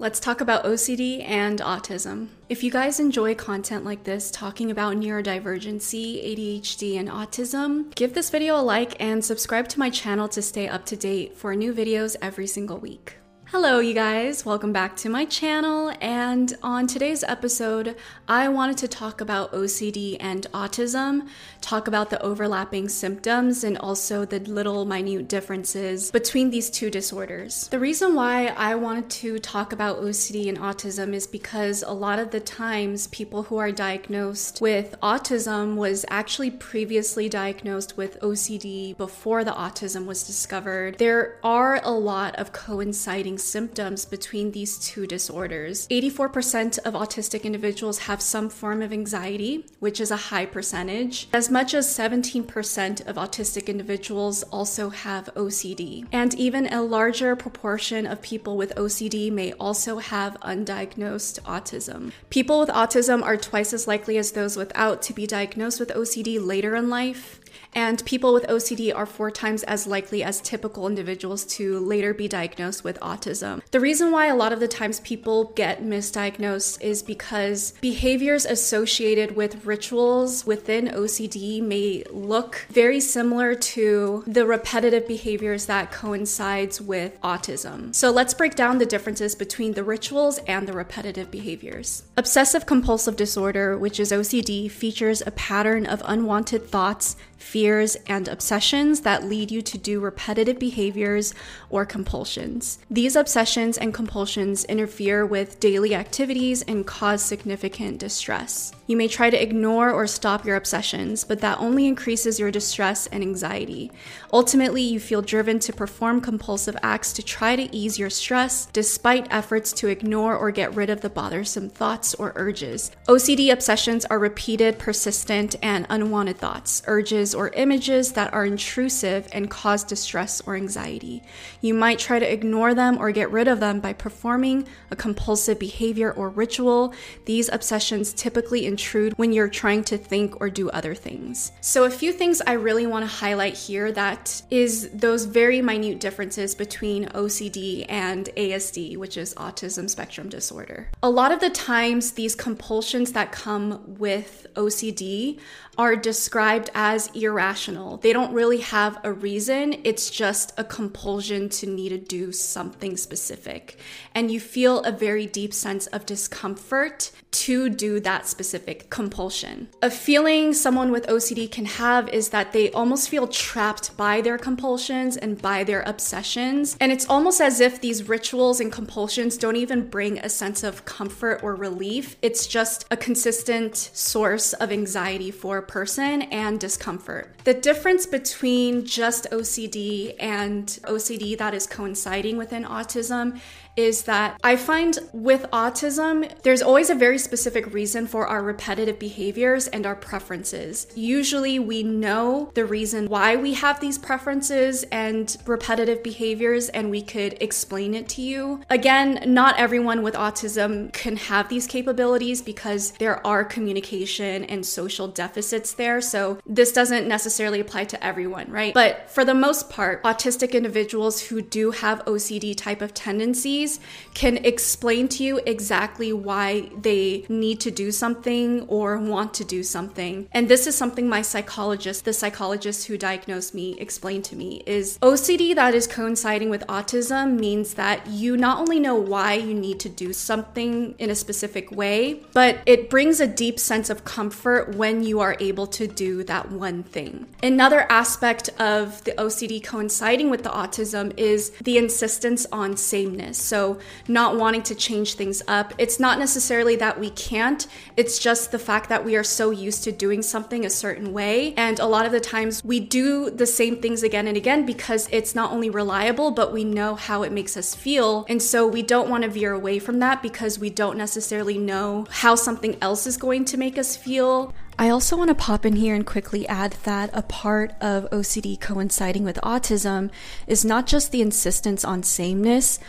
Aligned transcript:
Let's 0.00 0.18
talk 0.18 0.40
about 0.40 0.64
OCD 0.64 1.22
and 1.28 1.58
autism. 1.58 2.28
If 2.48 2.64
you 2.64 2.70
guys 2.70 3.00
enjoy 3.00 3.34
content 3.34 3.84
like 3.84 4.04
this, 4.04 4.30
talking 4.30 4.70
about 4.70 4.96
neurodivergency, 4.96 6.24
ADHD, 6.24 6.98
and 6.98 7.06
autism, 7.06 7.94
give 7.96 8.14
this 8.14 8.30
video 8.30 8.58
a 8.58 8.62
like 8.62 8.98
and 8.98 9.22
subscribe 9.22 9.68
to 9.68 9.78
my 9.78 9.90
channel 9.90 10.26
to 10.28 10.40
stay 10.40 10.68
up 10.68 10.86
to 10.86 10.96
date 10.96 11.36
for 11.36 11.54
new 11.54 11.74
videos 11.74 12.16
every 12.22 12.46
single 12.46 12.78
week. 12.78 13.19
Hello, 13.52 13.80
you 13.80 13.94
guys. 13.94 14.46
Welcome 14.46 14.72
back 14.72 14.94
to 14.98 15.08
my 15.08 15.24
channel. 15.24 15.92
And 16.00 16.56
on 16.62 16.86
today's 16.86 17.24
episode, 17.24 17.96
I 18.28 18.48
wanted 18.48 18.76
to 18.78 18.86
talk 18.86 19.20
about 19.20 19.50
OCD 19.50 20.16
and 20.20 20.46
autism, 20.52 21.26
talk 21.60 21.88
about 21.88 22.10
the 22.10 22.22
overlapping 22.22 22.88
symptoms, 22.88 23.64
and 23.64 23.76
also 23.76 24.24
the 24.24 24.38
little 24.38 24.84
minute 24.84 25.26
differences 25.26 26.12
between 26.12 26.50
these 26.50 26.70
two 26.70 26.90
disorders. 26.90 27.66
The 27.66 27.80
reason 27.80 28.14
why 28.14 28.54
I 28.56 28.76
wanted 28.76 29.10
to 29.10 29.40
talk 29.40 29.72
about 29.72 30.00
OCD 30.00 30.48
and 30.48 30.56
autism 30.56 31.12
is 31.12 31.26
because 31.26 31.82
a 31.82 31.92
lot 31.92 32.20
of 32.20 32.30
the 32.30 32.38
times 32.38 33.08
people 33.08 33.42
who 33.42 33.56
are 33.56 33.72
diagnosed 33.72 34.60
with 34.60 34.94
autism 35.02 35.74
was 35.74 36.06
actually 36.08 36.52
previously 36.52 37.28
diagnosed 37.28 37.96
with 37.96 38.20
OCD 38.20 38.96
before 38.96 39.42
the 39.42 39.50
autism 39.50 40.06
was 40.06 40.22
discovered. 40.22 40.98
There 40.98 41.40
are 41.42 41.80
a 41.82 41.90
lot 41.90 42.36
of 42.36 42.52
coinciding 42.52 43.39
symptoms 43.40 44.04
between 44.04 44.52
these 44.52 44.78
two 44.78 45.06
disorders. 45.06 45.88
84% 45.88 46.78
of 46.80 46.94
autistic 46.94 47.44
individuals 47.44 48.00
have 48.00 48.20
some 48.20 48.48
form 48.48 48.82
of 48.82 48.92
anxiety, 48.92 49.66
which 49.78 50.00
is 50.00 50.10
a 50.10 50.16
high 50.16 50.46
percentage. 50.46 51.28
As 51.32 51.50
much 51.50 51.74
as 51.74 51.86
17% 51.86 53.06
of 53.06 53.16
autistic 53.16 53.66
individuals 53.66 54.42
also 54.44 54.90
have 54.90 55.34
OCD. 55.34 56.06
And 56.12 56.34
even 56.34 56.72
a 56.72 56.82
larger 56.82 57.34
proportion 57.36 58.06
of 58.06 58.22
people 58.22 58.56
with 58.56 58.74
OCD 58.76 59.32
may 59.32 59.52
also 59.54 59.98
have 59.98 60.38
undiagnosed 60.40 61.40
autism. 61.40 62.12
People 62.30 62.60
with 62.60 62.68
autism 62.68 63.22
are 63.22 63.36
twice 63.36 63.72
as 63.72 63.88
likely 63.88 64.18
as 64.18 64.32
those 64.32 64.56
without 64.56 65.02
to 65.02 65.12
be 65.12 65.26
diagnosed 65.26 65.80
with 65.80 65.90
OCD 65.90 66.44
later 66.44 66.76
in 66.76 66.88
life. 66.90 67.39
And 67.74 68.04
people 68.04 68.32
with 68.32 68.46
OCD 68.46 68.94
are 68.94 69.06
four 69.06 69.30
times 69.30 69.62
as 69.64 69.86
likely 69.86 70.22
as 70.22 70.40
typical 70.40 70.86
individuals 70.86 71.44
to 71.56 71.78
later 71.78 72.12
be 72.12 72.28
diagnosed 72.28 72.84
with 72.84 72.98
autism. 73.00 73.62
The 73.70 73.80
reason 73.80 74.10
why 74.10 74.26
a 74.26 74.36
lot 74.36 74.52
of 74.52 74.60
the 74.60 74.68
times 74.68 75.00
people 75.00 75.44
get 75.54 75.82
misdiagnosed 75.82 76.80
is 76.80 77.02
because 77.02 77.72
behaviors 77.80 78.44
associated 78.44 79.36
with 79.36 79.64
rituals 79.64 80.46
within 80.46 80.88
OCD 80.88 81.62
may 81.62 82.04
look 82.10 82.66
very 82.70 83.00
similar 83.00 83.54
to 83.54 84.24
the 84.26 84.46
repetitive 84.46 85.06
behaviors 85.06 85.66
that 85.66 85.92
coincides 85.92 86.80
with 86.80 87.20
autism. 87.22 87.94
So 87.94 88.10
let's 88.10 88.34
break 88.34 88.54
down 88.54 88.78
the 88.78 88.86
differences 88.86 89.34
between 89.34 89.74
the 89.74 89.84
rituals 89.84 90.38
and 90.46 90.66
the 90.66 90.72
repetitive 90.72 91.30
behaviors. 91.30 92.04
Obsessive 92.16 92.66
compulsive 92.66 93.16
disorder, 93.16 93.78
which 93.78 94.00
is 94.00 94.12
OCD, 94.12 94.70
features 94.70 95.22
a 95.24 95.30
pattern 95.30 95.86
of 95.86 96.02
unwanted 96.04 96.68
thoughts, 96.68 97.16
fears, 97.42 97.96
and 98.06 98.28
obsessions 98.28 99.00
that 99.00 99.24
lead 99.24 99.50
you 99.50 99.62
to 99.62 99.78
do 99.78 100.00
repetitive 100.00 100.58
behaviors 100.58 101.34
or 101.68 101.84
compulsions. 101.84 102.78
These 102.90 103.16
obsessions 103.16 103.78
and 103.78 103.94
compulsions 103.94 104.64
interfere 104.64 105.24
with 105.24 105.60
daily 105.60 105.94
activities 105.94 106.62
and 106.62 106.86
cause 106.86 107.22
significant 107.22 107.98
distress. 107.98 108.72
You 108.86 108.96
may 108.96 109.08
try 109.08 109.30
to 109.30 109.40
ignore 109.40 109.92
or 109.92 110.06
stop 110.06 110.44
your 110.44 110.56
obsessions, 110.56 111.22
but 111.22 111.40
that 111.40 111.60
only 111.60 111.86
increases 111.86 112.40
your 112.40 112.50
distress 112.50 113.06
and 113.06 113.22
anxiety. 113.22 113.92
Ultimately, 114.32 114.82
you 114.82 114.98
feel 114.98 115.22
driven 115.22 115.58
to 115.60 115.72
perform 115.72 116.20
compulsive 116.20 116.76
acts 116.82 117.12
to 117.12 117.22
try 117.22 117.54
to 117.54 117.74
ease 117.74 117.98
your 117.98 118.10
stress, 118.10 118.66
despite 118.66 119.28
efforts 119.30 119.72
to 119.74 119.86
ignore 119.86 120.36
or 120.36 120.50
get 120.50 120.74
rid 120.74 120.90
of 120.90 121.02
the 121.02 121.10
bothersome 121.10 121.68
thoughts 121.68 122.14
or 122.14 122.32
urges. 122.34 122.90
OCD 123.08 123.52
obsessions 123.52 124.04
are 124.06 124.18
repeated, 124.18 124.78
persistent, 124.78 125.54
and 125.62 125.86
unwanted 125.88 126.38
thoughts, 126.38 126.82
urges, 126.86 127.29
or 127.34 127.48
images 127.50 128.12
that 128.12 128.32
are 128.32 128.44
intrusive 128.44 129.28
and 129.32 129.50
cause 129.50 129.84
distress 129.84 130.40
or 130.46 130.56
anxiety. 130.56 131.22
You 131.60 131.74
might 131.74 131.98
try 131.98 132.18
to 132.18 132.32
ignore 132.32 132.74
them 132.74 132.98
or 132.98 133.12
get 133.12 133.30
rid 133.30 133.48
of 133.48 133.60
them 133.60 133.80
by 133.80 133.92
performing 133.92 134.66
a 134.90 134.96
compulsive 134.96 135.58
behavior 135.58 136.12
or 136.12 136.28
ritual. 136.28 136.94
These 137.24 137.48
obsessions 137.48 138.12
typically 138.12 138.66
intrude 138.66 139.14
when 139.16 139.32
you're 139.32 139.48
trying 139.48 139.84
to 139.84 139.98
think 139.98 140.40
or 140.40 140.50
do 140.50 140.70
other 140.70 140.94
things. 140.94 141.52
So, 141.60 141.84
a 141.84 141.90
few 141.90 142.12
things 142.12 142.40
I 142.46 142.52
really 142.52 142.86
want 142.86 143.04
to 143.04 143.16
highlight 143.16 143.54
here 143.54 143.92
that 143.92 144.42
is 144.50 144.90
those 144.90 145.24
very 145.24 145.62
minute 145.62 146.00
differences 146.00 146.54
between 146.54 147.06
OCD 147.08 147.86
and 147.88 148.26
ASD, 148.36 148.96
which 148.96 149.16
is 149.16 149.34
autism 149.34 149.88
spectrum 149.88 150.28
disorder. 150.28 150.90
A 151.02 151.10
lot 151.10 151.32
of 151.32 151.40
the 151.40 151.50
times, 151.50 152.12
these 152.12 152.34
compulsions 152.34 153.12
that 153.12 153.32
come 153.32 153.96
with 153.98 154.46
OCD 154.54 155.38
are 155.78 155.96
described 155.96 156.70
as 156.74 157.10
irrational. 157.22 157.98
They 157.98 158.12
don't 158.12 158.32
really 158.32 158.60
have 158.60 158.98
a 159.04 159.12
reason, 159.12 159.80
it's 159.84 160.10
just 160.10 160.52
a 160.56 160.64
compulsion 160.64 161.48
to 161.50 161.66
need 161.66 161.90
to 161.90 161.98
do 161.98 162.32
something 162.32 162.96
specific. 162.96 163.78
And 164.14 164.30
you 164.30 164.40
feel 164.40 164.80
a 164.80 164.92
very 164.92 165.26
deep 165.26 165.54
sense 165.54 165.86
of 165.88 166.06
discomfort 166.06 167.10
to 167.32 167.68
do 167.68 168.00
that 168.00 168.26
specific 168.26 168.90
compulsion. 168.90 169.68
A 169.82 169.90
feeling 169.90 170.52
someone 170.52 170.90
with 170.90 171.06
OCD 171.06 171.50
can 171.50 171.64
have 171.64 172.08
is 172.08 172.30
that 172.30 172.52
they 172.52 172.70
almost 172.72 173.08
feel 173.08 173.26
trapped 173.28 173.96
by 173.96 174.20
their 174.20 174.38
compulsions 174.38 175.16
and 175.16 175.40
by 175.40 175.64
their 175.64 175.82
obsessions. 175.82 176.76
And 176.80 176.90
it's 176.90 177.08
almost 177.08 177.40
as 177.40 177.60
if 177.60 177.80
these 177.80 178.08
rituals 178.08 178.60
and 178.60 178.72
compulsions 178.72 179.36
don't 179.36 179.56
even 179.56 179.88
bring 179.88 180.18
a 180.18 180.28
sense 180.28 180.62
of 180.62 180.84
comfort 180.84 181.40
or 181.42 181.54
relief. 181.54 182.16
It's 182.22 182.46
just 182.46 182.86
a 182.90 182.96
consistent 182.96 183.76
source 183.76 184.52
of 184.54 184.72
anxiety 184.72 185.30
for 185.30 185.58
a 185.58 185.62
person 185.62 186.22
and 186.22 186.58
discomfort. 186.58 187.34
The 187.44 187.54
difference 187.54 188.06
between 188.06 188.84
just 188.84 189.30
OCD 189.30 190.14
and 190.18 190.66
OCD 190.84 191.38
that 191.38 191.54
is 191.54 191.66
coinciding 191.66 192.36
within 192.36 192.64
autism 192.64 193.40
is 193.80 194.02
that 194.02 194.38
I 194.44 194.56
find 194.56 194.98
with 195.12 195.46
autism, 195.52 196.30
there's 196.42 196.62
always 196.62 196.90
a 196.90 196.94
very 196.94 197.18
specific 197.18 197.72
reason 197.72 198.06
for 198.06 198.26
our 198.26 198.42
repetitive 198.42 198.98
behaviors 198.98 199.68
and 199.68 199.86
our 199.86 199.96
preferences. 199.96 200.86
Usually, 200.94 201.58
we 201.58 201.82
know 201.82 202.50
the 202.54 202.64
reason 202.64 203.06
why 203.06 203.36
we 203.36 203.54
have 203.54 203.80
these 203.80 203.98
preferences 203.98 204.84
and 204.92 205.36
repetitive 205.46 206.02
behaviors, 206.02 206.68
and 206.68 206.90
we 206.90 207.02
could 207.02 207.36
explain 207.40 207.94
it 207.94 208.08
to 208.10 208.22
you. 208.22 208.60
Again, 208.68 209.22
not 209.26 209.58
everyone 209.58 210.02
with 210.02 210.14
autism 210.14 210.92
can 210.92 211.16
have 211.16 211.48
these 211.48 211.66
capabilities 211.66 212.42
because 212.42 212.92
there 212.92 213.24
are 213.26 213.44
communication 213.44 214.44
and 214.44 214.64
social 214.64 215.08
deficits 215.08 215.72
there. 215.72 216.00
So, 216.00 216.38
this 216.44 216.72
doesn't 216.72 217.08
necessarily 217.08 217.60
apply 217.60 217.84
to 217.84 218.04
everyone, 218.04 218.50
right? 218.50 218.74
But 218.74 219.10
for 219.10 219.24
the 219.24 219.34
most 219.34 219.70
part, 219.70 220.02
autistic 220.02 220.52
individuals 220.52 221.20
who 221.28 221.40
do 221.40 221.70
have 221.70 222.04
OCD 222.04 222.54
type 222.56 222.82
of 222.82 222.92
tendencies 222.92 223.69
can 224.14 224.38
explain 224.38 225.08
to 225.08 225.22
you 225.22 225.40
exactly 225.46 226.12
why 226.12 226.70
they 226.80 227.24
need 227.28 227.60
to 227.60 227.70
do 227.70 227.92
something 227.92 228.62
or 228.62 228.98
want 228.98 229.34
to 229.34 229.44
do 229.44 229.62
something. 229.62 230.28
And 230.32 230.48
this 230.48 230.66
is 230.66 230.74
something 230.74 231.08
my 231.08 231.22
psychologist, 231.22 232.04
the 232.04 232.12
psychologist 232.12 232.86
who 232.86 232.96
diagnosed 232.96 233.54
me, 233.54 233.78
explained 233.78 234.24
to 234.24 234.36
me 234.36 234.62
is 234.66 234.98
OCD 234.98 235.54
that 235.54 235.74
is 235.74 235.86
coinciding 235.86 236.50
with 236.50 236.66
autism 236.66 237.38
means 237.38 237.74
that 237.74 238.06
you 238.06 238.36
not 238.36 238.58
only 238.58 238.80
know 238.80 238.94
why 238.94 239.34
you 239.34 239.54
need 239.54 239.78
to 239.80 239.88
do 239.88 240.12
something 240.12 240.94
in 240.98 241.10
a 241.10 241.14
specific 241.14 241.70
way, 241.70 242.20
but 242.32 242.58
it 242.66 242.90
brings 242.90 243.20
a 243.20 243.26
deep 243.26 243.58
sense 243.58 243.90
of 243.90 244.04
comfort 244.04 244.74
when 244.76 245.02
you 245.02 245.20
are 245.20 245.36
able 245.40 245.66
to 245.66 245.86
do 245.86 246.24
that 246.24 246.50
one 246.50 246.82
thing. 246.82 247.26
Another 247.42 247.86
aspect 247.90 248.48
of 248.58 249.02
the 249.04 249.12
OCD 249.12 249.62
coinciding 249.62 250.30
with 250.30 250.42
the 250.42 250.50
autism 250.50 251.16
is 251.16 251.50
the 251.62 251.78
insistence 251.78 252.46
on 252.52 252.76
sameness. 252.76 253.38
So, 253.50 253.78
not 254.06 254.36
wanting 254.36 254.62
to 254.62 254.76
change 254.76 255.14
things 255.14 255.42
up. 255.48 255.74
It's 255.76 255.98
not 255.98 256.20
necessarily 256.20 256.76
that 256.76 257.00
we 257.00 257.10
can't, 257.10 257.66
it's 257.96 258.20
just 258.20 258.52
the 258.52 258.60
fact 258.60 258.88
that 258.90 259.04
we 259.04 259.16
are 259.16 259.24
so 259.24 259.50
used 259.50 259.82
to 259.84 259.90
doing 259.90 260.22
something 260.22 260.64
a 260.64 260.70
certain 260.70 261.12
way. 261.12 261.52
And 261.56 261.80
a 261.80 261.86
lot 261.86 262.06
of 262.06 262.12
the 262.12 262.20
times 262.20 262.62
we 262.62 262.78
do 262.78 263.28
the 263.28 263.46
same 263.46 263.82
things 263.82 264.04
again 264.04 264.28
and 264.28 264.36
again 264.36 264.64
because 264.64 265.08
it's 265.10 265.34
not 265.34 265.50
only 265.50 265.68
reliable, 265.68 266.30
but 266.30 266.52
we 266.52 266.62
know 266.62 266.94
how 266.94 267.24
it 267.24 267.32
makes 267.32 267.56
us 267.56 267.74
feel. 267.74 268.24
And 268.28 268.40
so 268.40 268.68
we 268.68 268.82
don't 268.82 269.10
want 269.10 269.24
to 269.24 269.30
veer 269.30 269.52
away 269.52 269.80
from 269.80 269.98
that 269.98 270.22
because 270.22 270.60
we 270.60 270.70
don't 270.70 270.96
necessarily 270.96 271.58
know 271.58 272.06
how 272.08 272.36
something 272.36 272.76
else 272.80 273.04
is 273.04 273.16
going 273.16 273.46
to 273.46 273.56
make 273.56 273.76
us 273.76 273.96
feel. 273.96 274.54
I 274.80 274.88
also 274.88 275.14
want 275.14 275.28
to 275.28 275.34
pop 275.34 275.66
in 275.66 275.76
here 275.76 275.94
and 275.94 276.06
quickly 276.06 276.48
add 276.48 276.72
that 276.84 277.10
a 277.12 277.20
part 277.20 277.74
of 277.82 278.08
OCD 278.08 278.58
coinciding 278.58 279.24
with 279.24 279.36
autism 279.42 280.10
is 280.46 280.64
not 280.64 280.86
just 280.86 281.12
the 281.12 281.20
insistence 281.20 281.84
on 281.84 282.02
sameness, 282.02 282.80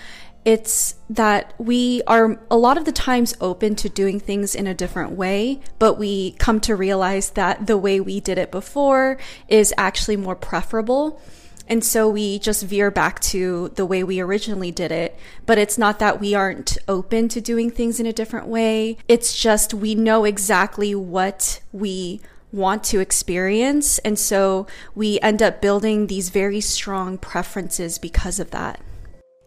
it's 0.44 0.96
that 1.10 1.54
we 1.58 2.02
are 2.08 2.40
a 2.50 2.58
lot 2.58 2.78
of 2.78 2.86
the 2.86 2.92
times 2.92 3.36
open 3.40 3.76
to 3.76 3.90
doing 3.90 4.20
things 4.20 4.56
in 4.56 4.66
a 4.66 4.74
different 4.74 5.12
way, 5.12 5.60
but 5.78 6.00
we 6.00 6.32
come 6.34 6.60
to 6.62 6.76
realize 6.76 7.32
that 7.32 7.68
the 7.68 7.78
way 7.78 8.00
we 8.00 8.20
did 8.20 8.38
it 8.38 8.52
before 8.52 9.18
is 9.48 9.74
actually 9.78 10.18
more 10.18 10.36
preferable. 10.36 11.22
And 11.68 11.84
so 11.86 12.10
we 12.10 12.40
just 12.40 12.64
veer 12.64 12.92
back 12.92 13.20
to 13.22 13.70
the 13.76 13.86
way 13.86 14.04
we 14.04 14.20
originally 14.20 14.72
did 14.72 14.92
it. 14.92 15.18
But 15.46 15.58
it's 15.58 15.78
not 15.78 16.00
that 16.00 16.20
we 16.20 16.34
aren't 16.34 16.78
open 16.88 17.30
to 17.30 17.40
doing 17.40 17.70
things 17.70 18.00
in 18.00 18.06
a 18.06 18.14
different 18.14 18.48
way. 18.48 18.98
It's 19.08 19.40
just 19.40 19.74
we 19.74 19.96
know 19.96 20.26
exactly 20.26 20.96
what 20.96 21.62
we 21.72 22.20
want 22.52 22.84
to 22.86 23.00
experience. 23.00 24.00
And 24.00 24.20
so 24.20 24.68
we 24.96 25.20
end 25.22 25.42
up 25.42 25.62
building 25.62 26.08
these 26.08 26.30
very 26.30 26.60
strong 26.60 27.18
preferences 27.18 27.98
because 27.98 28.40
of 28.40 28.52
that. 28.52 28.82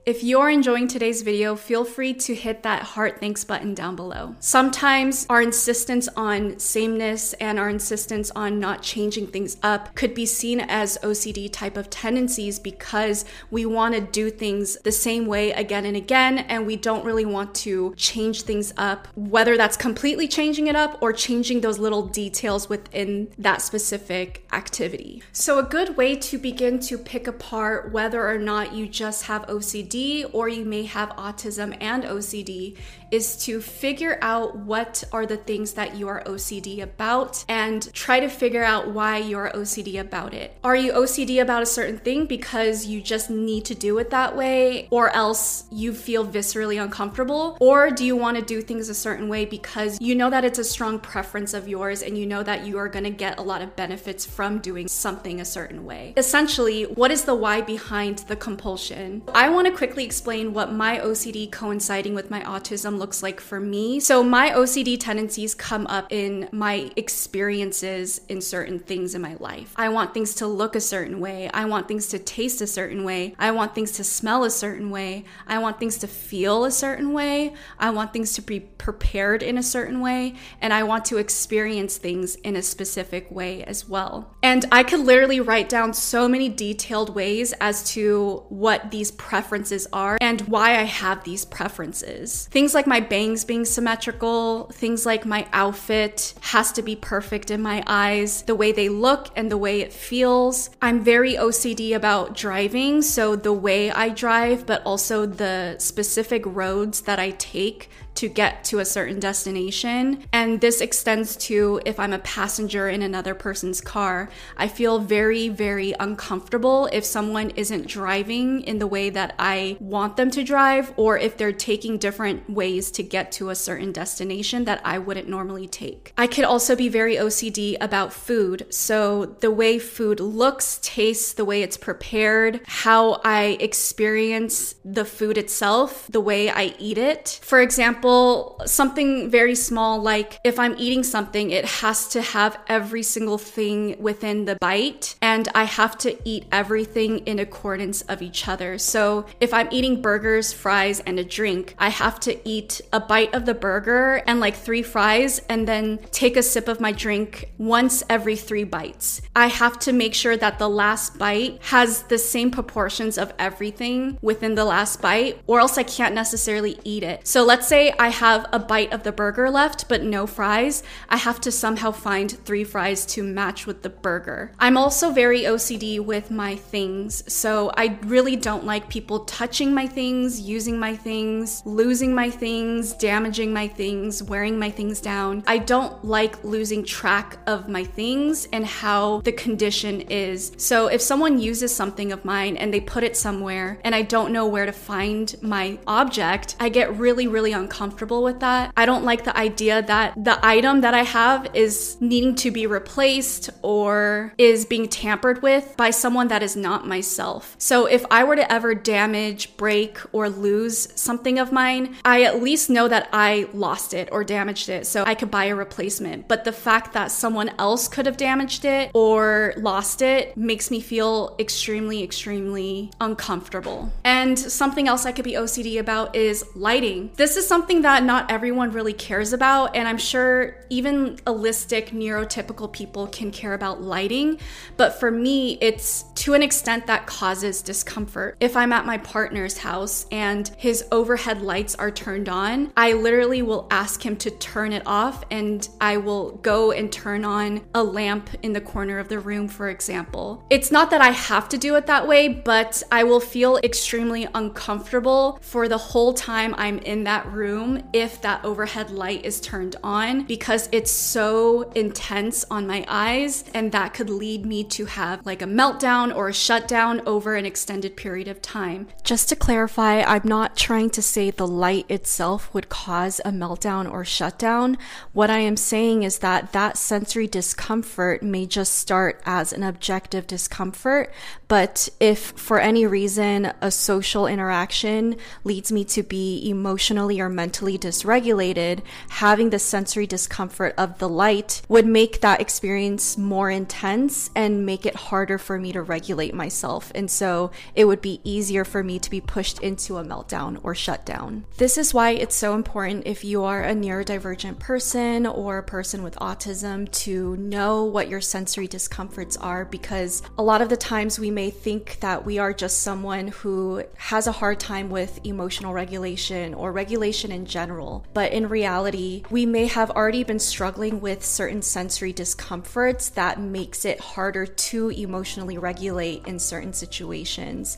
If 0.07 0.23
you're 0.23 0.51
enjoying 0.51 0.89
today's 0.89 1.23
video, 1.23 1.57
feel 1.57 1.83
free 1.83 2.13
to 2.13 2.35
hit 2.35 2.63
that 2.63 2.83
heart 2.83 3.21
thanks 3.21 3.43
button 3.43 3.73
down 3.73 3.97
below. 3.97 4.37
Sometimes 4.39 5.25
our 5.31 5.41
insistence 5.41 6.11
on 6.15 6.59
sameness 6.59 7.33
and 7.35 7.59
our 7.59 7.71
insistence 7.71 8.31
on 8.37 8.61
not 8.61 8.83
changing 8.83 9.29
things 9.29 9.57
up 9.63 9.95
could 9.95 10.13
be 10.13 10.27
seen 10.27 10.61
as 10.61 10.99
OCD 10.99 11.51
type 11.51 11.79
of 11.79 11.89
tendencies 11.89 12.59
because 12.59 13.25
we 13.51 13.65
want 13.65 13.95
to 13.95 14.03
do 14.03 14.29
things 14.29 14.77
the 14.83 14.93
same 14.93 15.25
way 15.25 15.53
again 15.53 15.87
and 15.87 15.97
again, 15.97 16.37
and 16.37 16.67
we 16.67 16.77
don't 16.77 17.07
really 17.07 17.25
want 17.25 17.55
to 17.55 17.95
change 17.97 18.43
things 18.43 18.75
up, 18.77 19.09
whether 19.15 19.57
that's 19.57 19.79
completely 19.79 20.29
changing 20.29 20.67
it 20.67 20.77
up 20.77 20.99
or 21.01 21.15
changing 21.15 21.63
those 21.63 21.79
little 21.79 22.03
details 22.03 22.69
within 22.69 23.33
that 23.39 23.63
specific 23.63 24.47
activity. 24.53 25.23
So, 25.33 25.59
a 25.59 25.63
good 25.63 25.97
way 25.97 26.15
to 26.15 26.37
begin 26.37 26.79
to 26.81 26.99
pick 26.99 27.27
apart 27.27 27.91
whether 27.91 28.29
or 28.29 28.37
not 28.37 28.75
you 28.75 28.87
just 28.87 29.25
have 29.25 29.47
OCD 29.47 29.94
Or 30.33 30.49
you 30.49 30.65
may 30.65 30.85
have 30.85 31.11
autism 31.11 31.77
and 31.81 32.03
OCD 32.03 32.77
is 33.13 33.37
to 33.45 33.61
figure 33.61 34.19
out 34.23 34.57
what 34.57 35.05
are 35.13 35.25
the 35.25 35.37
things 35.37 35.75
that 35.75 35.95
you 35.95 36.09
are 36.09 36.23
OCD 36.25 36.83
about 36.83 37.45
and 37.49 37.93
try 37.93 38.19
to 38.19 38.29
figure 38.29 38.65
out 38.65 38.89
why 38.89 39.19
you're 39.19 39.51
OCD 39.55 40.01
about 40.01 40.35
it. 40.35 40.59
Are 40.65 40.75
you 40.75 40.93
OCD 40.93 41.41
about 41.41 41.63
a 41.63 41.67
certain 41.67 41.99
thing 41.99 42.27
because 42.27 42.87
you 42.87 43.01
just 43.01 43.31
need 43.31 43.65
to 43.67 43.75
do 43.77 43.99
it 43.99 44.11
that 44.11 44.37
way 44.37 44.89
or 44.91 45.11
else 45.11 45.65
you 45.71 45.95
feel 45.95 46.27
viscerally 46.27 46.83
uncomfortable? 46.83 47.57
Or 47.61 47.93
do 47.93 48.05
you 48.05 48.17
want 48.17 48.37
to 48.37 48.43
do 48.43 48.61
things 48.63 48.89
a 48.89 48.95
certain 48.95 49.29
way 49.29 49.45
because 49.45 50.01
you 50.01 50.17
know 50.17 50.31
that 50.31 50.45
it's 50.45 50.59
a 50.59 50.65
strong 50.65 50.99
preference 50.99 51.55
of 51.55 51.69
yours 51.69 52.03
and 52.03 52.19
you 52.19 52.27
know 52.27 52.43
that 52.43 52.67
you 52.67 52.79
are 52.79 52.89
going 52.89 53.05
to 53.05 53.11
get 53.11 53.39
a 53.39 53.43
lot 53.43 53.63
of 53.63 53.77
benefits 53.77 54.27
from 54.27 54.59
doing 54.59 54.89
something 54.89 55.41
a 55.41 55.45
certain 55.45 55.85
way? 55.85 56.15
Essentially, 56.17 56.83
what 56.85 57.13
is 57.13 57.25
the 57.25 57.35
why 57.35 57.61
behind 57.61 58.19
the 58.19 58.35
compulsion? 58.35 59.23
I 59.35 59.49
want 59.51 59.69
to 59.69 59.73
quickly 59.85 60.05
explain 60.07 60.55
what 60.55 60.73
my 60.73 60.99
OCD 60.99 61.53
coinciding 61.53 62.15
with 62.15 62.31
my 62.31 62.41
autism 62.41 62.97
looks 62.97 63.23
like 63.23 63.39
for 63.39 63.61
me. 63.61 64.01
So, 64.01 64.25
my 64.25 64.49
OCD 64.49 64.99
tendencies 64.99 65.55
come 65.55 65.87
up 65.89 66.11
in 66.11 66.49
my 66.53 66.91
experiences 66.97 68.23
in 68.31 68.41
certain 68.41 68.79
things 68.79 69.15
in 69.15 69.21
my 69.21 69.37
life. 69.41 69.75
I 69.77 69.91
want 69.91 70.15
things 70.15 70.35
to 70.37 70.47
look 70.47 70.75
a 70.75 70.81
certain 70.81 71.21
way. 71.21 71.51
I 71.53 71.67
want 71.67 71.87
things 71.87 72.07
to 72.09 72.19
taste 72.19 72.63
a 72.63 72.67
certain 72.67 73.05
way. 73.05 73.35
I 73.39 73.51
want 73.51 73.75
things 73.75 73.93
to 73.93 74.05
smell 74.05 74.45
a 74.45 74.51
certain 74.51 74.89
way. 74.89 75.27
I 75.47 75.59
want 75.59 75.79
things 75.79 75.99
to 75.99 76.07
feel 76.07 76.65
a 76.65 76.71
certain 76.71 77.13
way. 77.13 77.53
I 77.79 77.91
want 77.91 78.15
things 78.15 78.33
to 78.37 78.41
be 78.41 78.61
prepared 78.61 79.43
in 79.43 79.59
a 79.59 79.63
certain 79.63 80.01
way. 80.01 80.35
And 80.63 80.73
I 80.73 80.83
want 80.85 81.05
to 81.07 81.19
experience 81.19 81.99
things 81.99 82.37
in 82.37 82.57
a 82.57 82.63
specific 82.63 83.31
way 83.31 83.63
as 83.65 83.87
well. 83.87 84.35
And 84.43 84.65
I 84.73 84.83
could 84.83 85.01
literally 85.01 85.41
write 85.41 85.69
down 85.69 85.93
so 85.93 86.27
many 86.27 86.49
detailed 86.49 87.15
ways 87.15 87.53
as 87.61 87.85
to 87.93 88.45
what 88.49 88.91
these 88.91 89.11
preferences 89.11 89.74
preferences 89.75 89.89
are 89.93 90.19
and 90.21 90.41
why 90.43 90.79
I 90.79 90.85
have 90.85 91.25
these 91.25 91.45
preferences. 91.45 92.49
Things 92.51 92.75
like 92.75 92.87
my 92.87 93.01
bangs 93.01 93.45
being 93.45 93.65
symmetrical, 93.65 94.71
things 94.73 95.05
like 95.05 95.27
my 95.27 95.47
outfit 95.53 96.35
has 96.41 96.73
to 96.73 96.83
be 96.83 96.97
perfect 96.97 97.51
in 97.51 97.61
my 97.63 97.83
eyes, 97.87 98.43
the 98.43 98.55
way 98.55 98.73
they 98.73 98.89
look 98.89 99.29
and 99.37 99.51
the 99.51 99.57
way 99.57 99.81
it 99.81 99.93
feels. 99.93 100.71
I'm 100.81 101.03
very 101.03 101.35
OCD 101.35 101.95
about 101.95 102.37
driving, 102.37 103.03
so 103.03 103.37
the 103.37 103.53
way 103.53 103.91
I 103.91 104.11
drive, 104.11 104.67
but 104.67 104.83
also 104.85 105.27
the 105.27 105.77
specific 105.79 106.43
roads 106.47 107.03
that 107.03 107.19
I 107.19 107.31
take 107.33 107.91
to 108.15 108.29
get 108.29 108.65
to 108.65 108.79
a 108.79 108.85
certain 108.85 109.19
destination. 109.19 110.25
And 110.33 110.61
this 110.61 110.81
extends 110.81 111.37
to 111.49 111.81
if 111.85 111.99
I'm 111.99 112.13
a 112.13 112.19
passenger 112.21 112.89
in 112.89 113.03
another 113.03 113.35
person's 113.35 113.81
car. 113.81 114.29
I 114.57 114.69
feel 114.69 114.99
very, 114.99 115.49
very 115.49 115.95
uncomfortable 115.99 116.89
if 116.93 117.05
someone 117.05 117.51
isn't 117.51 117.87
driving 117.87 118.61
in 118.63 118.79
the 118.79 118.87
way 118.87 119.11
that 119.11 119.35
I 119.39 119.77
want 119.81 120.17
them 120.17 120.31
to 120.33 120.45
drive, 120.45 120.93
or 120.97 121.19
if 121.19 121.37
they're 121.37 121.53
taking 121.53 121.99
different 121.99 122.49
ways 122.49 122.91
to 122.93 123.03
get 123.03 123.33
to 123.33 123.51
a 123.51 123.55
certain 123.55 123.93
destination 123.93 124.65
that 124.65 124.81
I 124.85 124.99
wouldn't 124.99 125.29
normally 125.29 125.67
take. 125.67 126.13
I 126.17 126.27
could 126.27 126.45
also 126.45 126.77
be 126.77 126.89
very 126.89 127.17
OCD 127.17 127.77
about 127.81 128.13
food. 128.13 128.67
So 128.71 129.27
the 129.41 129.51
way 129.51 129.79
food 129.79 130.21
looks, 130.21 130.79
tastes, 130.83 131.33
the 131.33 131.45
way 131.45 131.63
it's 131.63 131.77
prepared, 131.77 132.61
how 132.67 133.21
I 133.25 133.57
experience 133.61 134.75
the 134.85 135.05
food 135.05 135.39
itself, 135.39 136.07
the 136.11 136.21
way 136.21 136.51
I 136.51 136.75
eat 136.79 136.99
it. 136.99 137.41
For 137.43 137.61
example, 137.61 138.04
example, 138.05 138.61
something 138.67 139.31
very 139.31 139.55
small 139.55 140.01
like 140.01 140.39
if 140.45 140.59
I'm 140.59 140.75
eating 140.79 141.03
something, 141.03 141.51
it 141.51 141.65
has 141.65 142.09
to 142.09 142.21
have 142.21 142.59
every 142.69 143.03
single 143.03 143.39
thing 143.39 143.97
within 143.99 144.45
the 144.45 144.57
bite, 144.61 145.17
and 145.23 145.49
I 145.55 145.65
have 145.65 145.97
to 145.99 146.17
eat 146.29 146.45
everything 146.53 147.19
in 147.21 147.39
accordance 147.39 148.03
of 148.03 148.21
each 148.21 148.47
other. 148.47 148.79
So 148.79 149.25
if 149.41 149.55
I'm 149.55 149.69
eating 149.71 150.03
burgers, 150.03 150.53
fries, 150.53 151.01
and 151.01 151.19
a 151.19 151.25
drink, 151.25 151.75
I 151.79 151.89
have 151.89 152.21
to 152.21 152.37
eat 152.47 152.81
a 152.93 153.01
bite 153.01 153.35
of 153.35 153.47
the 153.47 153.55
burger 153.55 154.23
and 154.27 154.39
like 154.39 154.57
three 154.57 154.83
fries, 154.83 155.41
and 155.49 155.67
then 155.67 155.99
take 156.11 156.37
a 156.37 156.43
sip 156.43 156.69
of 156.69 156.81
my 156.81 156.93
drink 156.93 157.53
once 157.59 158.03
every 158.11 158.37
three 158.37 158.65
bites. 158.65 159.23
I 159.35 159.47
have 159.47 159.79
to 159.81 159.93
make 159.93 160.15
sure 160.15 160.37
that 160.37 160.59
the 160.59 160.69
last 160.69 161.19
bite 161.19 161.59
has 161.63 162.03
the 162.03 162.19
same 162.19 162.51
proportions 162.51 163.17
of 163.17 163.33
everything 163.39 164.19
within 164.21 164.55
the 164.55 164.65
last 164.65 165.01
bite, 165.01 165.41
or 165.47 165.61
else 165.61 165.79
I 165.79 165.85
can't 165.85 166.15
necessarily 166.15 166.79
eat 166.85 167.03
it. 167.03 167.27
So 167.27 167.45
let's 167.45 167.67
say 167.67 167.94
I 167.99 168.09
have 168.09 168.47
a 168.53 168.59
bite 168.59 168.93
of 168.93 169.03
the 169.03 169.13
burger 169.13 169.51
left, 169.51 169.89
but 169.89 170.03
no 170.03 170.27
fries, 170.27 170.83
I 171.09 171.17
have 171.17 171.41
to 171.43 171.53
somehow 171.53 171.93
find 171.93 172.31
three 172.31 172.65
fries 172.65 173.07
to 173.07 173.23
match 173.23 173.67
with 173.67 173.83
the 173.83 173.91
burger. 173.91 174.53
I'm 174.59 174.77
also 174.77 175.11
very 175.11 175.43
OCD 175.43 176.01
with 176.01 176.31
my 176.31 176.57
things, 176.57 177.31
so 177.33 177.71
I 177.77 177.99
really 178.05 178.37
don't 178.37 178.65
like 178.65 178.89
people 178.89 179.21
touching 179.21 179.73
my 179.75 179.87
things, 179.87 180.41
using 180.41 180.79
my 180.79 180.97
things, 180.97 181.63
losing 181.65 182.15
my 182.15 182.31
things, 182.31 182.93
damaging 182.95 183.53
my 183.53 183.69
things, 183.69 184.23
wearing 184.23 184.59
my 184.59 184.71
things 184.71 185.01
down. 185.01 185.45
I 185.47 185.59
don't 185.59 186.05
like 186.05 186.43
losing 186.45 186.85
track 186.85 187.39
of 187.47 187.69
my 187.69 187.85
things 187.85 188.49
and 188.53 188.67
how 188.67 189.21
the 189.21 189.33
condition 189.33 190.01
is. 190.03 190.53
So 190.57 190.89
if 190.89 191.01
someone 191.01 191.39
uses 191.39 191.75
something 191.75 192.13
of 192.13 192.25
mine 192.25 192.57
and 192.57 192.73
they 192.73 192.81
put 192.81 193.05
it 193.05 193.17
somewhere 193.17 193.79
and 193.85 193.95
I 193.95 194.03
don't 194.03 194.33
know 194.33 194.47
where 194.47 194.67
to 194.67 194.73
find 194.73 195.35
my 195.43 195.79
object, 195.87 196.57
I 196.59 196.69
get 196.69 196.97
really, 196.97 197.27
really 197.27 197.53
uncomfortable 197.53 197.84
comfortable 197.85 198.23
with 198.23 198.41
that. 198.41 198.73
I 198.79 198.87
don't 198.87 199.05
like 199.05 199.25
the 199.25 199.37
idea 199.37 199.83
that 199.83 200.15
the 200.17 200.39
item 200.43 200.81
that 200.81 200.95
I 200.95 201.03
have 201.03 201.55
is 201.55 201.99
needing 202.01 202.35
to 202.37 202.51
be 202.51 202.67
replaced 202.67 203.51
or 203.61 204.33
is 204.39 204.65
being 204.65 204.89
tampered 204.89 205.43
with 205.43 205.77
by 205.77 205.91
someone 205.91 206.29
that 206.29 206.43
is 206.43 206.57
not 206.57 206.87
myself. 206.87 207.55
So 207.59 207.85
if 207.85 208.07
I 208.11 208.25
were 208.25 208.37
to 208.37 208.51
ever 208.51 208.75
damage, 208.75 209.55
break, 209.59 209.99
or 210.13 210.31
lose 210.31 210.89
something 210.99 211.39
of 211.39 211.53
mine, 211.53 211.95
I 212.07 212.23
at 212.23 212.43
least 212.43 212.71
know 212.71 212.89
that 212.89 213.11
I 213.13 213.49
lost 213.53 213.93
it 213.93 214.09
or 214.11 214.25
damaged 214.25 214.71
it 214.71 214.87
so 214.87 215.05
I 215.07 215.15
could 215.15 215.31
buy 215.31 215.45
a 215.47 215.55
replacement. 215.55 216.27
But 216.27 216.45
the 216.45 216.53
fact 216.53 216.95
that 216.95 217.11
someone 217.11 217.51
else 217.59 217.87
could 217.87 218.07
have 218.07 218.17
damaged 218.17 218.65
it 218.65 218.93
or 218.95 219.53
lost 219.59 220.01
it 220.01 220.39
makes 220.39 220.71
me 220.71 220.81
feel 220.81 221.37
extremely, 221.39 222.03
extremely 222.03 222.91
uncomfortable. 222.99 223.93
And 224.05 224.39
something 224.39 224.89
else 224.89 225.05
I 225.05 225.13
could 225.13 225.27
be 225.27 225.35
OCD 225.35 225.79
about 225.79 226.17
is 226.17 226.47
lighting. 226.55 227.11
This 227.17 227.37
is 227.37 227.47
something 227.47 227.74
something 227.75 227.83
that 227.83 228.05
not 228.05 228.31
everyone 228.31 228.71
really 228.71 228.93
cares 228.93 229.33
about, 229.33 229.75
and 229.75 229.89
I'm 229.89 229.99
sure 229.99 230.65
even 230.71 231.17
allistic 231.27 231.91
neurotypical 231.91 232.73
people 232.73 233.09
can 233.09 233.33
care 233.33 233.55
about 233.55 233.83
lighting. 233.83 234.39
But 234.77 235.01
for 235.01 235.11
me, 235.11 235.59
it's 235.61 236.05
to 236.23 236.35
an 236.35 236.43
extent 236.43 236.87
that 236.87 237.07
causes 237.07 237.63
discomfort. 237.63 238.37
If 238.39 238.57
I'm 238.57 238.73
at 238.73 238.87
my 238.87 238.99
partner's 238.99 239.59
house 239.59 240.07
and 240.13 240.49
his 240.57 240.85
overhead 240.93 241.43
lights 241.43 241.75
are 241.75 241.91
turned 241.91 242.29
on, 242.29 242.73
I 242.77 242.93
literally 242.93 243.43
will 243.43 243.67
ask 243.71 244.05
him 244.05 244.17
to 244.19 244.31
turn 244.31 244.73
it 244.73 244.83
off 244.87 245.25
and 245.31 245.69
I 245.81 245.97
will 245.97 246.37
go 246.43 246.71
and 246.71 246.93
turn 246.93 247.25
on 247.25 247.63
a 247.75 247.83
lamp 247.83 248.31
in 248.43 248.53
the 248.53 248.61
corner 248.61 248.99
of 248.99 249.09
the 249.09 249.19
room, 249.19 249.49
for 249.49 249.69
example. 249.69 250.45
It's 250.49 250.71
not 250.71 250.91
that 250.91 251.01
I 251.01 251.11
have 251.11 251.49
to 251.49 251.59
do 251.59 251.75
it 251.75 251.87
that 251.87 252.07
way, 252.07 252.29
but 252.29 252.83
I 252.93 253.03
will 253.03 253.21
feel 253.21 253.59
extremely 253.65 254.29
uncomfortable 254.35 255.39
for 255.43 255.69
the 255.69 255.79
whole 255.79 256.15
time 256.15 256.55
I'm 256.57 256.79
in 256.79 257.05
that 257.05 257.27
room 257.33 257.64
room 257.65 257.83
if 257.93 258.21
that 258.23 258.45
overhead 258.45 258.91
light 258.91 259.25
is 259.25 259.41
turned 259.41 259.77
on 259.83 260.25
because 260.25 260.69
it's 260.73 260.91
so 260.91 261.63
intense 261.75 262.45
on 262.51 262.67
my 262.67 262.85
eyes 262.89 263.45
and 263.55 263.73
that 263.73 263.95
could 263.95 264.11
lead 264.11 264.45
me 264.45 264.65
to 264.65 264.87
have 264.87 265.25
like 265.25 265.43
a 265.43 265.47
meltdown 265.47 266.15
or 266.15 266.29
a 266.29 266.33
shutdown 266.33 267.01
over 267.07 267.35
an 267.35 267.47
extended 267.47 267.97
period 267.97 268.29
of 268.29 268.41
time. 268.43 268.89
Just 269.03 269.29
to 269.29 269.37
clarify, 269.37 270.03
I'm 270.03 270.23
not 270.25 270.57
trying 270.57 270.91
to 270.91 271.03
say 271.03 271.31
the 271.31 271.47
light 271.47 271.91
itself 271.91 272.53
would 272.55 272.69
cause 272.69 273.21
a 273.25 273.31
meltdown 273.31 273.91
or 273.91 274.05
shutdown. 274.05 274.77
What 275.13 275.31
I 275.31 275.39
am 275.39 275.57
saying 275.57 276.03
is 276.03 276.19
that 276.19 276.53
that 276.53 276.77
sensory 276.77 277.27
discomfort 277.27 278.23
may 278.23 278.47
just 278.47 278.75
start 278.75 279.21
as 279.25 279.53
an 279.53 279.63
objective 279.63 280.27
discomfort, 280.27 281.13
But 281.49 281.89
if 282.01 282.19
for 282.19 282.59
any 282.59 282.87
reason 282.87 283.53
a 283.61 283.71
social 283.71 284.27
interaction 284.27 285.17
leads 285.45 285.71
me 285.71 285.85
to 285.85 286.03
be 286.03 286.49
emotionally 286.49 287.21
or 287.21 287.29
mentally 287.29 287.54
dysregulated, 287.55 288.83
having 289.09 289.51
the 289.51 289.59
sensory 289.59 290.07
discomfort 290.07 290.75
of 290.77 290.99
the 290.99 291.09
light 291.09 291.63
would 291.69 291.87
make 291.87 292.21
that 292.21 292.41
experience 292.41 293.17
more 293.17 293.51
intense 293.51 294.31
and 294.35 294.67
make 294.67 294.87
it 294.87 294.95
harder 294.95 295.39
for 295.39 295.59
me 295.59 295.73
to 295.73 295.83
regulate 295.83 296.35
myself. 296.35 296.91
And 296.95 297.11
so 297.11 297.51
it 297.75 297.85
would 297.85 298.01
be 298.01 298.21
easier 298.25 298.65
for 298.65 298.83
me 298.83 298.99
to 298.99 299.11
be 299.11 299.21
pushed 299.21 299.61
into 299.61 299.97
a 299.97 300.05
meltdown 300.05 300.59
or 300.63 300.75
shutdown. 300.75 301.45
This 301.57 301.79
is 301.79 301.95
why 301.95 302.11
it's 302.11 302.35
so 302.35 302.55
important 302.55 303.07
if 303.07 303.25
you 303.25 303.45
are 303.45 303.63
a 303.63 303.75
neurodivergent 303.75 304.59
person 304.59 305.27
or 305.27 305.59
a 305.59 305.63
person 305.63 306.03
with 306.03 306.17
autism 306.17 306.91
to 306.91 307.37
know 307.37 307.85
what 307.85 308.09
your 308.09 308.21
sensory 308.21 308.67
discomforts 308.67 309.37
are 309.37 309.65
because 309.65 310.23
a 310.39 310.43
lot 310.43 310.63
of 310.63 310.69
the 310.69 310.77
times 310.77 311.19
we 311.19 311.31
may 311.31 311.51
think 311.51 312.01
that 312.01 312.25
we 312.25 312.39
are 312.39 312.53
just 312.53 312.81
someone 312.81 313.29
who 313.29 313.83
has 313.97 314.27
a 314.27 314.33
hard 314.33 314.61
time 314.61 314.91
with 314.91 315.21
emotional 315.25 315.73
regulation 315.73 316.55
or 316.55 316.73
regulation 316.73 317.31
in 317.35 317.45
general. 317.45 318.07
But 318.15 318.33
in 318.33 318.49
reality, 318.49 319.25
we 319.31 319.45
may 319.45 319.67
have 319.67 319.91
already 319.91 320.25
been 320.25 320.39
struggling 320.39 321.01
with 321.01 321.25
certain 321.25 321.61
sensory 321.61 322.13
discomforts 322.13 323.11
that 323.11 323.39
makes 323.41 323.85
it 323.85 324.01
harder 324.01 324.47
to 324.47 324.89
emotionally 324.91 325.59
regulate 325.59 326.27
in 326.27 326.39
certain 326.39 326.73
situations. 326.73 327.77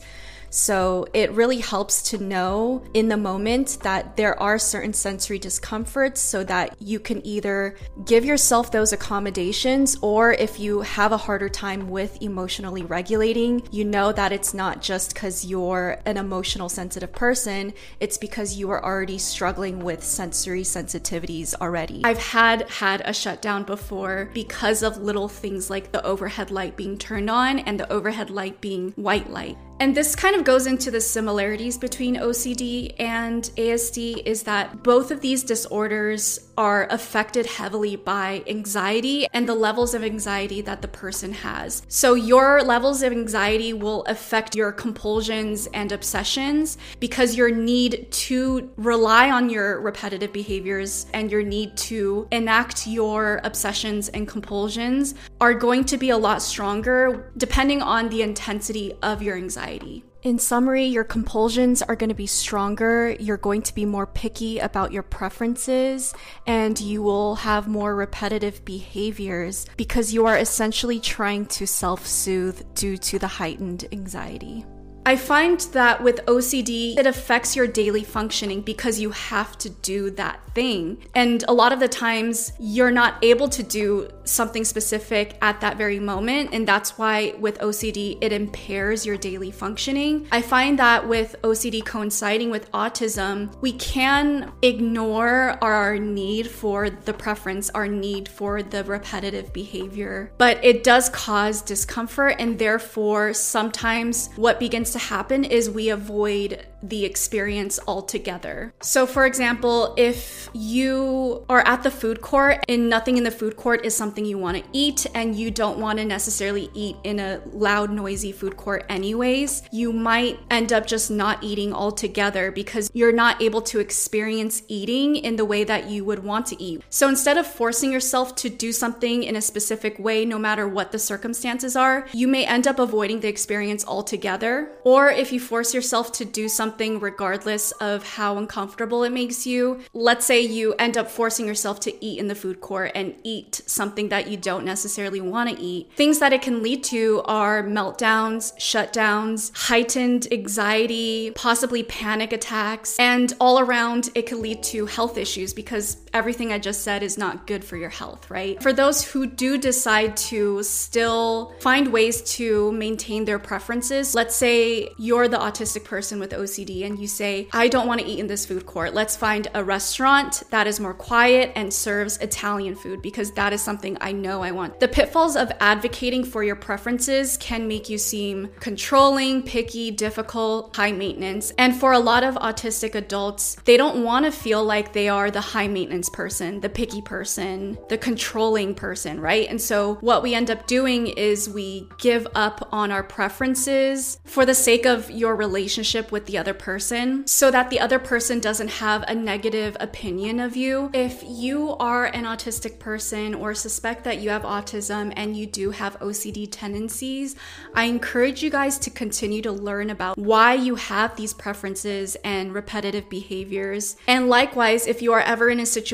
So 0.49 1.07
it 1.13 1.31
really 1.31 1.59
helps 1.59 2.01
to 2.09 2.17
know 2.17 2.83
in 2.93 3.09
the 3.09 3.17
moment 3.17 3.79
that 3.83 4.15
there 4.17 4.39
are 4.41 4.57
certain 4.59 4.93
sensory 4.93 5.39
discomforts 5.39 6.21
so 6.21 6.43
that 6.45 6.75
you 6.79 6.99
can 6.99 7.25
either 7.25 7.75
give 8.05 8.25
yourself 8.25 8.71
those 8.71 8.93
accommodations 8.93 9.97
or 10.01 10.33
if 10.33 10.59
you 10.59 10.81
have 10.81 11.11
a 11.11 11.17
harder 11.17 11.49
time 11.49 11.89
with 11.89 12.21
emotionally 12.21 12.83
regulating, 12.83 13.61
you 13.71 13.83
know 13.83 14.11
that 14.11 14.31
it's 14.31 14.53
not 14.53 14.81
just 14.81 15.13
because 15.13 15.45
you're 15.45 15.99
an 16.05 16.17
emotional 16.17 16.69
sensitive 16.69 17.11
person, 17.11 17.73
it's 17.99 18.17
because 18.17 18.55
you 18.55 18.69
are 18.69 18.83
already 18.83 19.17
struggling 19.17 19.79
with 19.79 20.03
sensory 20.03 20.63
sensitivities 20.63 21.53
already. 21.55 22.01
I've 22.03 22.17
had 22.17 22.69
had 22.69 23.01
a 23.05 23.13
shutdown 23.13 23.63
before 23.63 24.29
because 24.33 24.83
of 24.83 24.97
little 24.97 25.27
things 25.27 25.69
like 25.69 25.91
the 25.91 26.05
overhead 26.05 26.51
light 26.51 26.75
being 26.75 26.97
turned 26.97 27.29
on 27.29 27.59
and 27.59 27.79
the 27.79 27.91
overhead 27.91 28.29
light 28.29 28.61
being 28.61 28.91
white 28.91 29.29
light. 29.29 29.57
And 29.79 29.95
this 29.95 30.15
kind 30.15 30.35
of 30.35 30.43
goes 30.43 30.65
into 30.65 30.89
the 30.89 31.01
similarities 31.01 31.77
between 31.77 32.15
OCD 32.15 32.95
and 32.97 33.43
ASD 33.57 34.23
is 34.25 34.43
that 34.43 34.81
both 34.81 35.11
of 35.11 35.21
these 35.21 35.43
disorders 35.43 36.46
are 36.57 36.87
affected 36.89 37.45
heavily 37.45 37.95
by 37.95 38.43
anxiety 38.47 39.27
and 39.33 39.47
the 39.47 39.53
levels 39.53 39.93
of 39.93 40.03
anxiety 40.03 40.61
that 40.61 40.81
the 40.81 40.87
person 40.87 41.31
has. 41.31 41.83
So 41.87 42.15
your 42.15 42.63
levels 42.63 43.03
of 43.03 43.11
anxiety 43.11 43.73
will 43.73 44.03
affect 44.05 44.55
your 44.55 44.71
compulsions 44.71 45.67
and 45.67 45.91
obsessions 45.91 46.77
because 46.99 47.35
your 47.35 47.51
need 47.51 48.11
to 48.11 48.69
rely 48.75 49.29
on 49.29 49.49
your 49.49 49.79
repetitive 49.81 50.33
behaviors 50.33 51.05
and 51.13 51.31
your 51.31 51.43
need 51.43 51.77
to 51.77 52.27
enact 52.31 52.87
your 52.87 53.39
obsessions 53.43 54.09
and 54.09 54.27
compulsions 54.27 55.13
are 55.39 55.53
going 55.53 55.85
to 55.85 55.97
be 55.97 56.09
a 56.09 56.17
lot 56.17 56.41
stronger 56.41 57.31
depending 57.37 57.81
on 57.81 58.09
the 58.09 58.21
intensity 58.21 58.93
of 59.03 59.21
your 59.21 59.35
anxiety. 59.35 60.03
In 60.27 60.39
summary, 60.39 60.83
your 60.83 61.05
compulsions 61.05 61.81
are 61.81 61.95
going 61.95 62.09
to 62.09 62.13
be 62.13 62.27
stronger, 62.27 63.15
you're 63.17 63.37
going 63.37 63.61
to 63.61 63.73
be 63.73 63.85
more 63.85 64.05
picky 64.05 64.59
about 64.59 64.91
your 64.91 65.01
preferences, 65.01 66.13
and 66.45 66.77
you 66.77 67.01
will 67.01 67.35
have 67.35 67.69
more 67.69 67.95
repetitive 67.95 68.65
behaviors 68.65 69.65
because 69.77 70.13
you 70.13 70.25
are 70.25 70.37
essentially 70.37 70.99
trying 70.99 71.45
to 71.45 71.65
self 71.65 72.05
soothe 72.05 72.61
due 72.75 72.97
to 72.97 73.17
the 73.17 73.27
heightened 73.27 73.85
anxiety. 73.93 74.65
I 75.07 75.15
find 75.15 75.57
that 75.71 76.03
with 76.03 76.25
OCD, 76.25 76.97
it 76.97 77.07
affects 77.07 77.55
your 77.55 77.65
daily 77.65 78.03
functioning 78.03 78.59
because 78.59 78.99
you 78.99 79.11
have 79.11 79.57
to 79.59 79.69
do 79.69 80.11
that 80.11 80.41
thing. 80.53 80.97
And 81.15 81.45
a 81.47 81.53
lot 81.53 81.71
of 81.71 81.79
the 81.79 81.87
times, 81.87 82.51
you're 82.59 82.91
not 82.91 83.23
able 83.23 83.47
to 83.47 83.63
do 83.63 84.09
something 84.25 84.65
specific 84.65 85.37
at 85.41 85.61
that 85.61 85.77
very 85.77 85.97
moment. 85.97 86.49
And 86.51 86.67
that's 86.67 86.97
why 86.97 87.35
with 87.39 87.57
OCD, 87.59 88.17
it 88.19 88.33
impairs 88.33 89.05
your 89.05 89.15
daily 89.15 89.49
functioning. 89.49 90.27
I 90.29 90.41
find 90.41 90.77
that 90.79 91.07
with 91.07 91.37
OCD 91.41 91.85
coinciding 91.85 92.49
with 92.49 92.69
autism, 92.73 93.55
we 93.61 93.71
can 93.73 94.51
ignore 94.61 95.57
our 95.61 95.97
need 95.97 96.49
for 96.49 96.89
the 96.89 97.13
preference, 97.13 97.69
our 97.69 97.87
need 97.87 98.27
for 98.27 98.61
the 98.61 98.83
repetitive 98.83 99.53
behavior, 99.53 100.33
but 100.37 100.61
it 100.65 100.83
does 100.83 101.07
cause 101.09 101.61
discomfort. 101.61 102.35
And 102.39 102.59
therefore, 102.59 103.33
sometimes 103.33 104.29
what 104.35 104.59
begins 104.59 104.91
to 104.91 104.96
to 104.97 105.05
happen 105.05 105.43
is 105.43 105.69
we 105.69 105.89
avoid 105.89 106.65
the 106.83 107.05
experience 107.05 107.79
altogether. 107.87 108.73
So, 108.81 109.05
for 109.05 109.25
example, 109.25 109.93
if 109.97 110.49
you 110.53 111.45
are 111.49 111.65
at 111.65 111.83
the 111.83 111.91
food 111.91 112.21
court 112.21 112.63
and 112.69 112.89
nothing 112.89 113.17
in 113.17 113.23
the 113.23 113.31
food 113.31 113.57
court 113.57 113.85
is 113.85 113.95
something 113.95 114.25
you 114.25 114.37
want 114.37 114.57
to 114.57 114.69
eat, 114.73 115.05
and 115.13 115.35
you 115.35 115.49
don't 115.51 115.79
want 115.79 115.99
to 115.99 116.05
necessarily 116.05 116.69
eat 116.73 116.95
in 117.03 117.19
a 117.19 117.41
loud, 117.51 117.91
noisy 117.91 118.31
food 118.31 118.57
court, 118.57 118.85
anyways, 118.89 119.63
you 119.71 119.91
might 119.91 120.39
end 120.51 120.71
up 120.71 120.85
just 120.85 121.09
not 121.09 121.43
eating 121.43 121.73
altogether 121.73 122.51
because 122.51 122.91
you're 122.93 123.11
not 123.11 123.41
able 123.41 123.61
to 123.61 123.79
experience 123.79 124.61
eating 124.67 125.15
in 125.15 125.35
the 125.35 125.45
way 125.45 125.63
that 125.63 125.89
you 125.89 126.05
would 126.05 126.23
want 126.23 126.45
to 126.45 126.61
eat. 126.61 126.83
So, 126.89 127.09
instead 127.09 127.37
of 127.37 127.47
forcing 127.47 127.91
yourself 127.91 128.35
to 128.35 128.49
do 128.49 128.71
something 128.71 129.23
in 129.23 129.35
a 129.35 129.41
specific 129.41 129.97
way, 129.97 130.25
no 130.25 130.37
matter 130.37 130.67
what 130.67 130.91
the 130.91 130.99
circumstances 130.99 131.75
are, 131.75 132.07
you 132.13 132.27
may 132.27 132.45
end 132.45 132.67
up 132.67 132.79
avoiding 132.79 133.21
the 133.21 133.27
experience 133.27 133.85
altogether. 133.85 134.71
Or 134.83 135.09
if 135.09 135.31
you 135.31 135.39
force 135.39 135.73
yourself 135.73 136.11
to 136.13 136.25
do 136.25 136.47
something 136.47 136.66
something 136.67 136.99
regardless 136.99 137.71
of 137.79 138.03
how 138.03 138.37
uncomfortable 138.37 139.05
it 139.05 139.11
makes 139.13 139.47
you. 139.47 139.79
Let's 139.93 140.25
say 140.25 140.41
you 140.41 140.73
end 140.73 140.97
up 140.97 141.09
forcing 141.09 141.47
yourself 141.47 141.79
to 141.81 142.05
eat 142.05 142.19
in 142.19 142.27
the 142.27 142.35
food 142.35 142.59
court 142.59 142.91
and 142.93 143.15
eat 143.23 143.61
something 143.65 144.09
that 144.09 144.27
you 144.27 144.35
don't 144.35 144.65
necessarily 144.65 145.21
want 145.21 145.49
to 145.49 145.57
eat. 145.57 145.89
Things 145.95 146.19
that 146.19 146.33
it 146.33 146.41
can 146.41 146.61
lead 146.61 146.83
to 146.85 147.21
are 147.23 147.63
meltdowns, 147.63 148.53
shutdowns, 148.57 149.55
heightened 149.55 150.27
anxiety, 150.29 151.31
possibly 151.35 151.83
panic 151.83 152.33
attacks, 152.33 152.97
and 152.99 153.31
all 153.39 153.59
around 153.59 154.09
it 154.13 154.27
could 154.27 154.39
lead 154.39 154.61
to 154.63 154.87
health 154.87 155.17
issues 155.17 155.53
because 155.53 155.95
everything 156.17 156.51
I 156.51 156.57
just 156.57 156.81
said 156.81 157.03
is 157.03 157.17
not 157.17 157.45
good 157.45 157.63
for 157.63 157.77
your 157.77 157.89
health, 157.89 158.29
right? 158.29 158.61
For 158.61 158.73
those 158.73 159.03
who 159.03 159.27
do 159.27 159.57
decide 159.57 160.17
to 160.31 160.63
still 160.63 161.53
find 161.59 161.93
ways 161.93 162.21
to 162.37 162.71
maintain 162.71 163.23
their 163.25 163.37
preferences, 163.37 164.15
let's 164.15 164.35
say 164.35 164.89
you're 164.97 165.27
the 165.27 165.37
autistic 165.37 165.83
person 165.83 166.19
with 166.19 166.31
OCD 166.31 166.85
and 166.85 166.97
you 166.97 167.07
say, 167.07 167.47
I 167.53 167.67
don't 167.67 167.87
want 167.87 168.01
to 168.01 168.07
eat 168.07 168.19
in 168.19 168.25
this 168.25 168.47
food 168.47 168.65
court. 168.65 168.95
Let's 168.95 169.15
find 169.15 169.47
a 169.53 169.63
restaurant 169.63 170.41
that 170.49 170.65
is 170.65 170.79
more 170.79 170.95
quiet 170.95 171.51
and 171.55 171.71
serves 171.71 172.17
Italian 172.17 172.75
food 172.75 173.01
because 173.03 173.31
that 173.33 173.53
is 173.53 173.61
something 173.61 173.95
I 174.01 174.11
know 174.11 174.41
I 174.41 174.51
want. 174.51 174.79
The 174.79 174.87
pitfalls 174.87 175.35
of 175.35 175.51
advocating 175.59 176.23
for 176.23 176.43
your 176.43 176.55
preferences 176.55 177.37
can 177.37 177.67
make 177.67 177.89
you 177.89 177.99
seem 177.99 178.49
controlling, 178.59 179.43
picky, 179.43 179.91
difficult, 179.91 180.75
high 180.75 180.91
maintenance. 180.91 181.51
And 181.59 181.75
for 181.75 181.91
a 181.91 181.99
lot 181.99 182.23
of 182.23 182.35
autistic 182.35 182.95
adults, 182.95 183.55
they 183.65 183.77
don't 183.77 184.03
want 184.03 184.25
to 184.25 184.31
feel 184.31 184.63
like 184.63 184.93
they 184.93 185.09
are 185.09 185.29
the 185.29 185.41
high 185.41 185.67
maintenance 185.67 186.06
person, 186.09 186.59
the 186.61 186.69
picky 186.69 187.01
person, 187.01 187.77
the 187.89 187.97
controlling 187.97 188.75
person, 188.75 189.19
right? 189.19 189.47
And 189.49 189.59
so 189.59 189.95
what 189.95 190.23
we 190.23 190.33
end 190.33 190.51
up 190.51 190.67
doing 190.67 191.07
is 191.07 191.49
we 191.49 191.89
give 191.97 192.27
up 192.35 192.69
on 192.71 192.91
our 192.91 193.03
preferences 193.03 194.19
for 194.25 194.45
the 194.45 194.53
sake 194.53 194.85
of 194.85 195.09
your 195.09 195.35
relationship 195.35 196.11
with 196.11 196.25
the 196.25 196.37
other 196.37 196.53
person 196.53 197.25
so 197.25 197.49
that 197.51 197.69
the 197.69 197.79
other 197.79 197.99
person 197.99 198.39
doesn't 198.39 198.69
have 198.69 199.03
a 199.07 199.15
negative 199.15 199.75
opinion 199.79 200.39
of 200.39 200.55
you. 200.55 200.89
If 200.93 201.23
you 201.25 201.75
are 201.77 202.05
an 202.05 202.25
autistic 202.25 202.79
person 202.79 203.33
or 203.33 203.53
suspect 203.53 204.03
that 204.03 204.19
you 204.19 204.29
have 204.29 204.43
autism 204.43 205.11
and 205.15 205.35
you 205.35 205.47
do 205.47 205.71
have 205.71 205.99
OCD 205.99 206.47
tendencies, 206.51 207.35
I 207.73 207.85
encourage 207.85 208.43
you 208.43 208.49
guys 208.49 208.77
to 208.79 208.89
continue 208.89 209.41
to 209.41 209.51
learn 209.51 209.89
about 209.89 210.17
why 210.17 210.53
you 210.53 210.75
have 210.75 211.15
these 211.15 211.33
preferences 211.33 212.15
and 212.23 212.53
repetitive 212.53 213.09
behaviors. 213.09 213.95
And 214.07 214.29
likewise, 214.29 214.85
if 214.87 215.01
you 215.01 215.13
are 215.13 215.21
ever 215.21 215.49
in 215.49 215.59
a 215.59 215.65
situation 215.65 215.86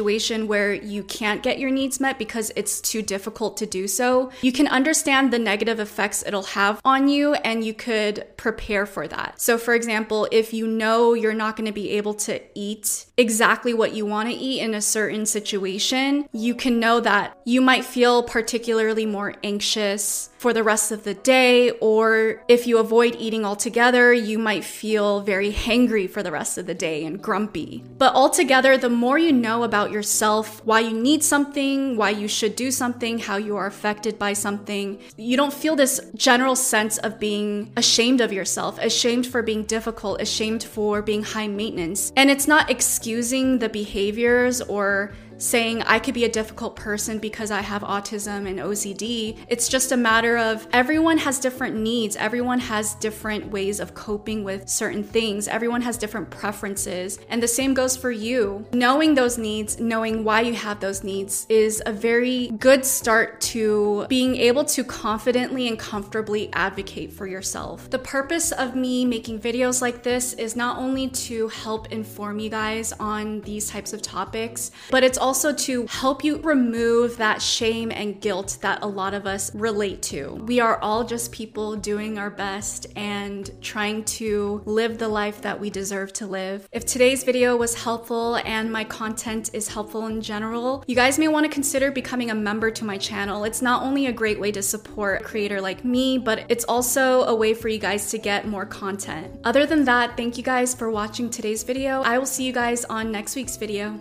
where 0.47 0.73
you 0.73 1.03
can't 1.03 1.41
get 1.41 1.57
your 1.57 1.71
needs 1.71 1.99
met 1.99 2.19
because 2.19 2.51
it's 2.55 2.79
too 2.79 3.01
difficult 3.01 3.57
to 3.57 3.65
do 3.65 3.87
so, 3.87 4.31
you 4.41 4.51
can 4.51 4.67
understand 4.67 5.33
the 5.33 5.39
negative 5.39 5.79
effects 5.79 6.23
it'll 6.25 6.43
have 6.43 6.79
on 6.85 7.07
you 7.07 7.33
and 7.33 7.63
you 7.63 7.73
could 7.73 8.25
prepare 8.37 8.85
for 8.85 9.07
that. 9.07 9.41
So, 9.41 9.57
for 9.57 9.73
example, 9.73 10.27
if 10.31 10.43
if 10.43 10.53
you 10.53 10.67
know 10.67 11.13
you're 11.13 11.33
not 11.33 11.55
going 11.55 11.65
to 11.65 11.71
be 11.71 11.91
able 11.91 12.13
to 12.13 12.37
eat 12.53 13.05
exactly 13.17 13.73
what 13.73 13.93
you 13.93 14.05
want 14.05 14.29
to 14.29 14.35
eat 14.35 14.61
in 14.61 14.73
a 14.73 14.81
certain 14.81 15.25
situation, 15.25 16.27
you 16.31 16.55
can 16.55 16.79
know 16.79 16.99
that 16.99 17.37
you 17.45 17.61
might 17.61 17.85
feel 17.85 18.23
particularly 18.23 19.05
more 19.05 19.35
anxious 19.43 20.29
for 20.43 20.51
the 20.51 20.61
rest 20.61 20.91
of 20.91 21.05
the 21.05 21.13
day, 21.13 21.69
or 21.79 22.43
if 22.49 22.67
you 22.67 22.77
avoid 22.77 23.15
eating 23.17 23.45
altogether, 23.45 24.11
you 24.11 24.37
might 24.37 24.65
feel 24.65 25.21
very 25.21 25.53
hangry 25.53 26.09
for 26.09 26.21
the 26.21 26.31
rest 26.31 26.57
of 26.57 26.65
the 26.65 26.73
day 26.73 27.05
and 27.05 27.21
grumpy. 27.21 27.81
But 27.97 28.13
altogether, 28.13 28.77
the 28.77 28.89
more 28.89 29.17
you 29.17 29.31
know 29.31 29.63
about 29.63 29.89
yourself, 29.89 30.61
why 30.65 30.81
you 30.81 30.91
need 30.91 31.23
something, 31.23 31.95
why 31.95 32.09
you 32.09 32.27
should 32.27 32.57
do 32.57 32.71
something, 32.71 33.19
how 33.19 33.37
you 33.37 33.55
are 33.55 33.67
affected 33.67 34.19
by 34.19 34.33
something, 34.33 34.99
you 35.15 35.37
don't 35.37 35.53
feel 35.53 35.77
this 35.77 36.01
general 36.13 36.57
sense 36.57 36.97
of 36.97 37.21
being 37.21 37.71
ashamed 37.77 38.19
of 38.19 38.33
yourself, 38.33 38.77
ashamed 38.79 39.25
for 39.25 39.41
being 39.43 39.63
difficult, 39.63 40.21
ashamed 40.21 40.61
for 40.61 41.01
being 41.01 41.23
high 41.23 41.47
maintenance. 41.47 42.11
And 42.17 42.29
it's 42.29 42.49
not 42.49 42.69
excusing 43.03 43.59
the 43.59 43.67
behaviors 43.67 44.61
or 44.61 45.11
saying 45.43 45.81
I 45.83 45.99
could 45.99 46.13
be 46.13 46.23
a 46.23 46.29
difficult 46.29 46.75
person 46.75 47.19
because 47.19 47.51
I 47.51 47.61
have 47.61 47.81
autism 47.81 48.47
and 48.47 48.59
OCD. 48.59 49.37
It's 49.47 49.67
just 49.67 49.91
a 49.91 49.97
matter 49.97 50.37
of 50.37 50.67
everyone 50.71 51.17
has 51.19 51.39
different 51.39 51.75
needs, 51.75 52.15
everyone 52.15 52.59
has 52.59 52.95
different 52.95 53.51
ways 53.51 53.79
of 53.79 53.93
coping 53.93 54.43
with 54.43 54.69
certain 54.69 55.03
things, 55.03 55.47
everyone 55.47 55.81
has 55.81 55.97
different 55.97 56.29
preferences. 56.29 57.19
And 57.29 57.43
the 57.43 57.47
same 57.47 57.73
goes 57.73 57.97
for 57.97 58.11
you. 58.11 58.65
Knowing 58.73 59.15
those 59.15 59.37
needs, 59.37 59.79
knowing 59.79 60.23
why 60.23 60.41
you 60.41 60.53
have 60.53 60.79
those 60.79 61.03
needs 61.03 61.45
is 61.49 61.83
a 61.85 61.91
very 61.91 62.47
good 62.59 62.85
start 62.85 63.41
to 63.41 64.05
being 64.07 64.37
able 64.37 64.63
to 64.63 64.83
confidently 64.83 65.67
and 65.67 65.77
comfortably 65.77 66.49
advocate 66.53 67.11
for 67.11 67.27
yourself. 67.27 67.89
The 67.89 67.99
purpose 67.99 68.51
of 68.53 68.75
me 68.75 69.03
making 69.03 69.39
videos 69.39 69.81
like 69.81 70.03
this 70.03 70.33
is 70.33 70.55
not 70.55 70.77
only 70.77 71.09
to 71.09 71.49
help 71.49 71.91
inform 71.91 72.39
you 72.39 72.49
guys 72.49 72.93
on 72.93 73.41
these 73.41 73.69
types 73.69 73.91
of 73.91 74.01
topics, 74.01 74.71
but 74.89 75.03
it's 75.03 75.17
also 75.33 75.51
to 75.51 75.87
help 75.87 76.23
you 76.23 76.37
remove 76.43 77.17
that 77.17 77.41
shame 77.41 77.91
and 77.91 78.21
guilt 78.21 78.59
that 78.61 78.83
a 78.83 78.85
lot 78.85 79.15
of 79.15 79.25
us 79.25 79.51
relate 79.55 79.99
to. 79.99 80.35
We 80.45 80.59
are 80.59 80.77
all 80.77 81.03
just 81.03 81.31
people 81.31 81.75
doing 81.75 82.19
our 82.19 82.29
best 82.29 82.85
and 82.95 83.49
trying 83.59 84.03
to 84.19 84.61
live 84.65 84.99
the 84.99 85.07
life 85.07 85.41
that 85.41 85.59
we 85.59 85.71
deserve 85.71 86.13
to 86.13 86.27
live. 86.27 86.69
If 86.71 86.85
today's 86.85 87.23
video 87.23 87.57
was 87.57 87.73
helpful 87.73 88.35
and 88.45 88.71
my 88.71 88.83
content 88.83 89.49
is 89.53 89.69
helpful 89.69 90.05
in 90.05 90.21
general, 90.21 90.83
you 90.85 90.93
guys 90.93 91.17
may 91.17 91.27
want 91.27 91.47
to 91.47 91.51
consider 91.51 91.89
becoming 91.89 92.29
a 92.29 92.35
member 92.35 92.69
to 92.69 92.85
my 92.85 92.99
channel. 92.99 93.43
It's 93.43 93.63
not 93.63 93.81
only 93.81 94.05
a 94.05 94.11
great 94.11 94.39
way 94.39 94.51
to 94.51 94.61
support 94.61 95.21
a 95.21 95.23
creator 95.23 95.59
like 95.59 95.83
me, 95.83 96.19
but 96.19 96.45
it's 96.47 96.65
also 96.65 97.23
a 97.23 97.33
way 97.33 97.55
for 97.55 97.69
you 97.69 97.79
guys 97.79 98.11
to 98.11 98.19
get 98.19 98.47
more 98.47 98.67
content. 98.67 99.35
Other 99.43 99.65
than 99.65 99.85
that, 99.85 100.15
thank 100.15 100.37
you 100.37 100.43
guys 100.43 100.75
for 100.75 100.91
watching 100.91 101.31
today's 101.31 101.63
video. 101.63 102.03
I 102.03 102.19
will 102.19 102.27
see 102.27 102.43
you 102.43 102.53
guys 102.53 102.85
on 102.85 103.11
next 103.11 103.35
week's 103.35 103.57
video. 103.57 103.99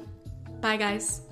Bye, 0.62 0.76
guys. 0.76 1.22